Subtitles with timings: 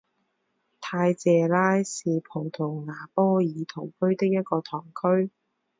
[0.79, 5.29] 泰谢拉是葡萄牙波尔图区的一个堂区。